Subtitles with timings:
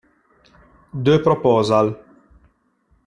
[1.05, 1.95] The Proposal